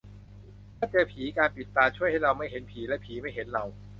[0.77, 3.63] ถ้าเจอผี การปิดตาช่วยให้เราไม่เห็นผี และผีไม่เห็นเรา